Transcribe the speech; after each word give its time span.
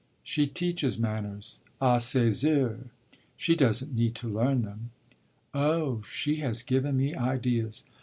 "She 0.23 0.47
teaches 0.47 0.97
manners, 0.97 1.59
à 1.79 2.01
ses 2.01 2.41
heures: 2.43 2.87
she 3.37 3.55
doesn't 3.55 3.95
need 3.95 4.15
to 4.15 4.27
learn 4.33 4.63
them." 4.63 4.89
"Oh 5.53 6.01
she 6.09 6.37
has 6.37 6.63
given 6.63 6.97
me 6.97 7.13
ideas! 7.13 7.83